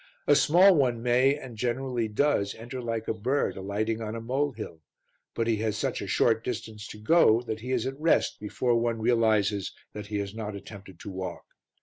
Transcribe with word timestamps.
A 0.25 0.35
small 0.35 0.73
one 0.73 1.03
may, 1.03 1.35
and 1.35 1.55
generally 1.55 2.07
does, 2.07 2.55
enter 2.55 2.81
like 2.81 3.07
a 3.07 3.13
bird 3.13 3.55
alighting 3.55 4.01
on 4.01 4.15
a 4.15 4.19
molehill, 4.19 4.81
but 5.35 5.45
he 5.45 5.57
has 5.57 5.77
such 5.77 6.01
a 6.01 6.07
short 6.07 6.43
distance 6.43 6.87
to 6.87 6.97
go 6.97 7.43
that 7.43 7.59
he 7.59 7.71
is 7.71 7.85
at 7.85 7.99
rest 8.01 8.39
before 8.39 8.73
one 8.79 8.99
realizes 8.99 9.71
that 9.93 10.07
he 10.07 10.17
has 10.17 10.33
not 10.33 10.55
attempted 10.55 10.99
to 11.01 11.11
walk. 11.11 11.45